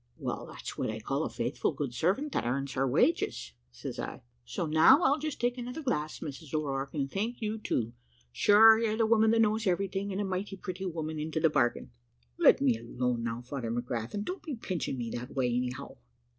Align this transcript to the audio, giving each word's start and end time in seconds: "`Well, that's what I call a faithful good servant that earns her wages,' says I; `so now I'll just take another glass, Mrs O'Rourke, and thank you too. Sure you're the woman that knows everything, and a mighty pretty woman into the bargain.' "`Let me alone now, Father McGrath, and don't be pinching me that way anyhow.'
"`Well, 0.19 0.47
that's 0.47 0.79
what 0.79 0.89
I 0.89 0.99
call 0.99 1.25
a 1.25 1.29
faithful 1.29 1.73
good 1.73 1.93
servant 1.93 2.31
that 2.31 2.43
earns 2.43 2.73
her 2.73 2.87
wages,' 2.87 3.53
says 3.71 3.99
I; 3.99 4.23
`so 4.47 4.67
now 4.67 5.03
I'll 5.03 5.19
just 5.19 5.39
take 5.39 5.59
another 5.59 5.83
glass, 5.83 6.21
Mrs 6.21 6.55
O'Rourke, 6.55 6.95
and 6.95 7.07
thank 7.11 7.39
you 7.39 7.59
too. 7.59 7.93
Sure 8.31 8.79
you're 8.79 8.97
the 8.97 9.05
woman 9.05 9.29
that 9.29 9.41
knows 9.41 9.67
everything, 9.67 10.11
and 10.11 10.19
a 10.19 10.25
mighty 10.25 10.57
pretty 10.57 10.87
woman 10.87 11.19
into 11.19 11.39
the 11.39 11.51
bargain.' 11.51 11.91
"`Let 12.39 12.61
me 12.61 12.79
alone 12.79 13.21
now, 13.23 13.43
Father 13.43 13.69
McGrath, 13.69 14.15
and 14.15 14.25
don't 14.25 14.41
be 14.41 14.55
pinching 14.55 14.97
me 14.97 15.11
that 15.11 15.35
way 15.35 15.53
anyhow.' 15.55 15.97